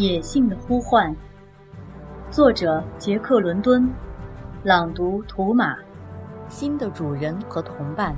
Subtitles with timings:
[0.00, 1.14] 野性的呼唤，
[2.30, 3.86] 作者杰克·伦敦，
[4.64, 5.76] 朗读图马。
[6.48, 8.16] 新的主人和同伴。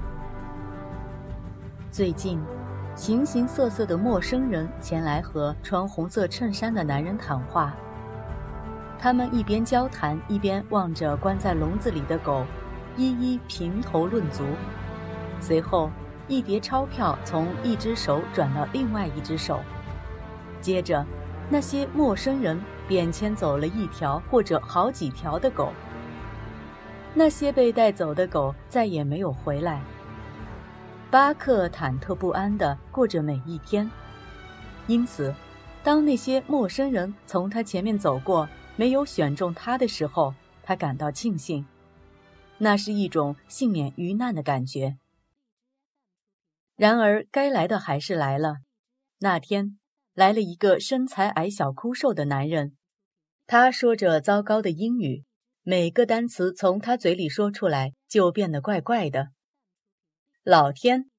[1.91, 2.41] 最近，
[2.95, 7.75] 形形色色的陌生人前来和穿红色衬衫的男人谈话。
[8.97, 12.45] 他们一边交谈，一边望着关在笼子里的狗，
[12.97, 14.45] 一一评头论足。
[15.41, 15.91] 随后，
[16.29, 19.59] 一叠钞票从一只手转到另外一只手，
[20.61, 21.05] 接着。
[21.53, 25.71] 那些陌生人便牵走了一条或者好几条的狗。
[27.13, 29.83] 那些被带走的狗再也没有回来。
[31.11, 33.91] 巴克忐忑不安地过着每一天，
[34.87, 35.35] 因此，
[35.83, 41.67] 当那些陌生人从他前面走过，没有选中他的时候，他感到庆幸。
[42.57, 44.97] 那是一种幸免于难的感觉。
[46.77, 48.61] 然而，该来的还是来了。
[49.19, 49.82] 那天。
[50.15, 52.77] 来了一个身材矮小、枯瘦的男人，
[53.47, 55.25] 他说着糟糕的英语，
[55.63, 59.29] 每个单词从他嘴里说出来就变得怪怪的。
[60.43, 61.11] 老天！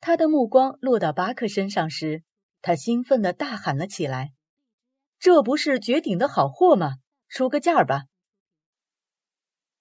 [0.00, 2.22] 他的目光落到巴克身上时，
[2.62, 4.32] 他兴奋地大喊了起来
[5.18, 6.96] ：“这不是绝顶的好货吗？
[7.28, 8.04] 出个价吧！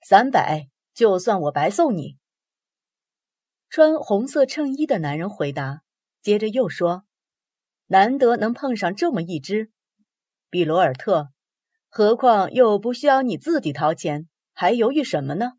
[0.02, 2.18] 三百，就算我白送你。”
[3.70, 5.84] 穿红色衬衣的男人回答，
[6.22, 7.06] 接着又说。
[7.88, 9.72] 难得能碰上这么一只，
[10.50, 11.30] 比罗尔特，
[11.88, 15.54] 何况又不需要你自己掏钱，还犹豫什么呢？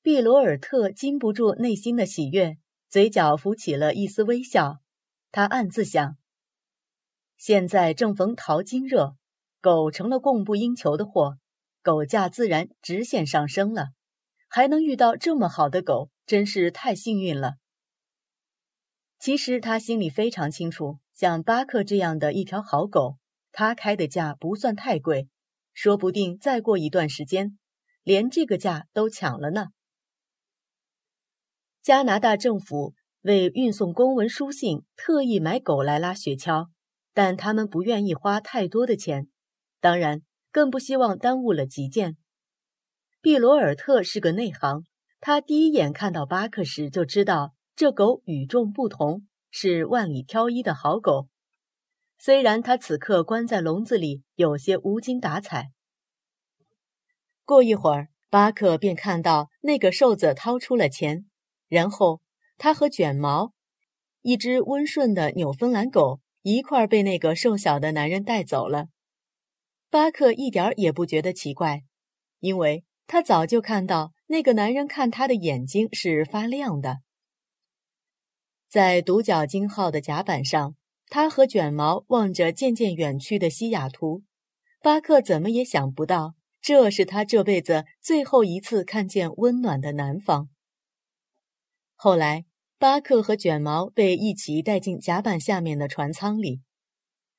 [0.00, 2.56] 比罗尔特禁不住内心的喜悦，
[2.88, 4.78] 嘴角浮起了一丝微笑。
[5.30, 6.16] 他暗自想：
[7.36, 9.16] 现在正逢淘金热，
[9.60, 11.36] 狗成了供不应求的货，
[11.82, 13.88] 狗价自然直线上升了。
[14.48, 17.56] 还能遇到这么好的狗，真是太幸运了。
[19.18, 23.18] 其实他心里非常清楚，像巴克这样的一条好狗，
[23.50, 25.28] 他开的价不算太贵，
[25.74, 27.58] 说不定再过一段时间，
[28.04, 29.66] 连这个价都抢了呢。
[31.82, 36.68] 加拿大政府为运送公文书信，特意买狗来拉雪橇，
[37.12, 39.28] 但他们不愿意花太多的钱，
[39.80, 42.16] 当然更不希望耽误了急件。
[43.20, 44.84] 毕罗尔特是个内行，
[45.18, 47.54] 他第一眼看到巴克时就知道。
[47.78, 51.28] 这狗与众不同，是万里挑一的好狗。
[52.18, 55.70] 虽然它此刻关在笼子里，有些无精打采。
[57.44, 61.26] 过一会儿，巴克便看到那个瘦子掏出了钱，
[61.68, 62.20] 然后
[62.56, 63.52] 他和卷毛，
[64.22, 68.88] 一只温顺的纽芬兰狗，一块被那个瘦小的男人带走了。
[69.88, 71.84] 巴克一点也不觉得奇怪，
[72.40, 77.02] 因为他早就看到那个男人看他的眼睛是发亮的。
[78.68, 80.74] 在独角鲸号的甲板上，
[81.08, 84.22] 他和卷毛望着渐渐远去的西雅图。
[84.82, 90.50] 巴克怎么也想不到，这是他这辈子最后一次看见温暖的南方。
[91.94, 92.44] 后来，
[92.78, 96.60] 巴克和卷毛被一起带进甲板下面的船舱里。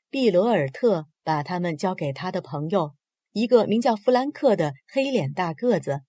[0.10, 2.96] 毕罗尔特把他们交给他的朋友，
[3.32, 6.02] 一个名叫弗兰克的黑脸大个子。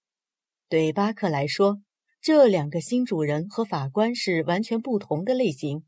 [0.68, 1.82] 对巴克来说，
[2.20, 5.84] 这两个新主人和法官是完全不同的类型。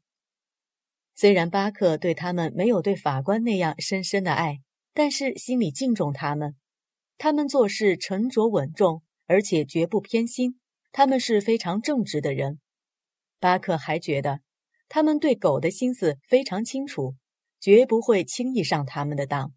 [1.15, 4.60] 虽然巴克对他们没有对法官那样深深的爱，
[4.94, 6.56] 但是心里敬重他们。
[7.19, 10.59] 他们做事沉着稳重，而且绝不偏心。
[10.91, 12.60] 他们是非常正直的人。
[13.38, 14.41] 巴克还觉得，
[14.88, 17.16] 他们对狗的心思非常清楚，
[17.60, 19.53] 绝不会轻易上他们的当。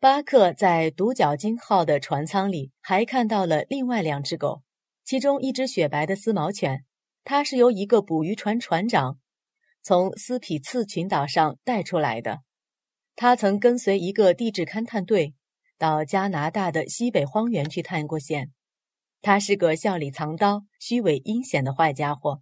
[0.00, 4.62] 巴克在独角鲸号的船舱里还看到了另外两只狗，
[5.04, 6.84] 其中一只雪白的丝毛犬，
[7.24, 9.18] 它是由一个捕鱼船船长
[9.82, 12.42] 从斯匹次群岛上带出来的。
[13.16, 15.34] 他曾跟随一个地质勘探队
[15.76, 18.52] 到加拿大的西北荒原去探过险。
[19.20, 22.40] 他是个笑里藏刀、虚伪阴险的坏家伙。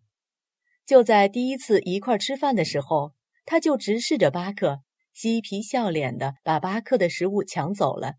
[0.84, 3.14] 就在第一次一块吃饭的时候，
[3.46, 4.82] 他就直视着巴克。
[5.16, 8.16] 嬉皮笑脸的把巴克的食物抢走了。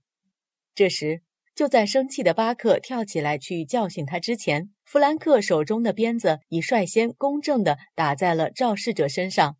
[0.73, 1.21] 这时，
[1.53, 9.57] 就在生气的巴克跳起来去教训他之前，弗兰克手中的鞭子已率先公正地打在了肇事者身上。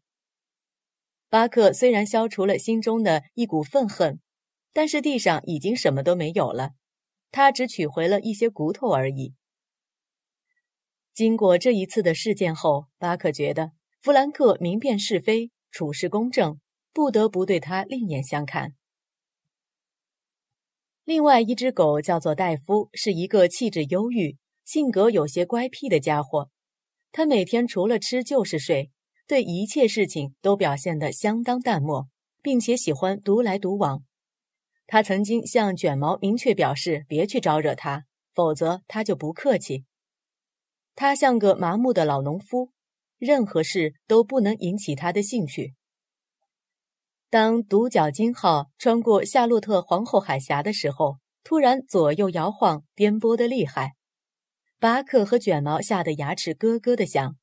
[1.30, 4.20] 巴克虽然消除了心中的一股愤恨，
[4.74, 6.72] 但是地上已经什么都没有了，
[7.30, 9.36] 他只取回了一些骨头而已。
[11.14, 16.60] 经过这一次的事件后，巴克觉得弗兰克明辨是非，处事公正。
[16.98, 18.74] 不得不对他另眼相看。
[21.04, 26.50] 另外一只狗叫做戴夫，是一个气质忧郁、性格有些乖僻的家伙。
[27.12, 28.90] 他每天除了吃就是睡，
[29.28, 32.08] 对一切事情都表现得相当淡漠，
[32.42, 34.04] 并且喜欢独来独往。
[34.88, 39.86] 他曾经向卷毛明确表示，别去招惹他，否则他就不客气。
[40.96, 42.72] 他像个麻木的老农夫，
[43.20, 45.76] 任何事都不能引起他的兴趣。
[47.30, 53.96] 当独角鲸号穿过夏洛特皇后海峡的时候，突然左右摇晃，颠簸的厉害。
[54.80, 57.36] 巴克和卷毛吓得牙齿咯咯的响，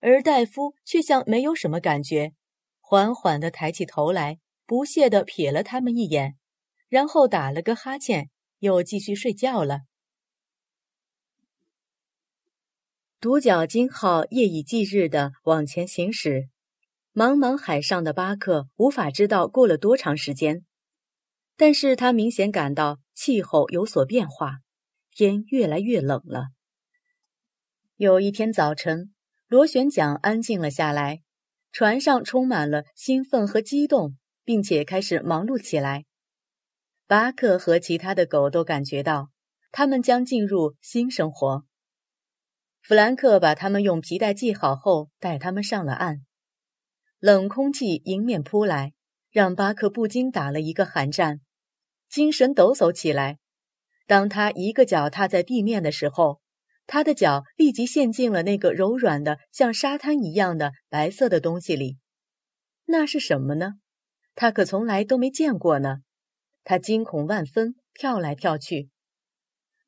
[0.00, 2.32] 而戴夫却像没有什么感觉，
[2.80, 6.36] 缓缓地抬起头来，不屑地瞥了他们一眼。
[6.88, 8.30] 然后打了个哈欠，
[8.60, 9.80] 又继续睡觉了。
[13.20, 16.48] 独角鲸号夜以继日地往前行驶，
[17.18, 20.64] 茫茫海上的巴克无法知道过了多长时间，
[21.56, 24.58] 但是他明显感到气候有所变化，
[25.10, 26.50] 天越来越冷了。
[27.96, 29.12] 有一天早晨，
[29.48, 31.22] 螺旋桨安静了下来，
[31.72, 36.04] 船上充满了兴奋和激动，并且开始忙碌起来。
[37.08, 39.30] 巴克和其他的狗都感觉到，
[39.72, 41.64] 他们将进入新生活。
[42.80, 46.20] 弗兰克把他们用皮带系好后，带他们上了岸。
[47.20, 48.92] 冷空气迎面扑来，
[49.30, 51.40] 让巴克不禁打了一个寒战，
[52.08, 53.38] 精神抖擞起来。
[54.06, 56.40] 当他一个脚踏在地面的时候，
[56.86, 61.98] 他的脚立即陷进了那个柔软的、像沙滩一样的白色的东西里。
[62.86, 63.74] 那是什么呢？
[64.34, 65.98] 他可从来都没见过呢。
[66.62, 68.90] 他惊恐万分，跳来跳去。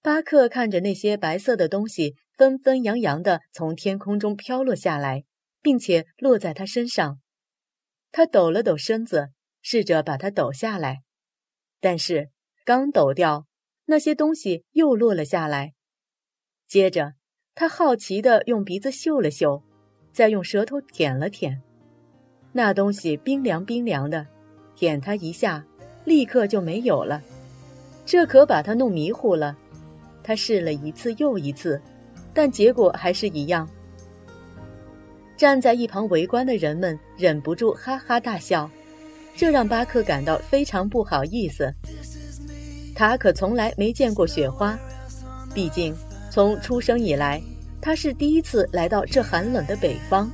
[0.02, 5.24] 巴克看着那些白色的东西纷纷扬扬地从天空中飘落下来，
[5.62, 7.20] 并且落在他身上。
[8.12, 9.30] 他抖了抖身子，
[9.62, 11.02] 试着把它抖下来，
[11.80, 12.30] 但是
[12.64, 13.46] 刚抖掉，
[13.86, 15.74] 那些东西又落了下来。
[16.66, 17.14] 接着，
[17.54, 19.62] 他好奇地用鼻子嗅了嗅，
[20.12, 21.62] 再用舌头舔了舔，
[22.52, 24.26] 那东西冰凉冰凉的，
[24.74, 25.66] 舔它一下。
[26.06, 27.22] 立刻就没有了，
[28.06, 29.56] 这可把他弄迷糊了。
[30.24, 31.80] 他试了一次又一次，
[32.32, 33.68] 但结果还是一样。
[35.40, 38.70] 站在一旁围观的人们忍不住哈哈大笑，
[39.34, 41.72] 这让巴克感到非常不好意思。
[42.94, 44.78] 他可从来没见过雪花，
[45.54, 45.96] 毕竟
[46.30, 47.40] 从出生以来，
[47.80, 50.30] 他是第一次来到这寒冷的北方。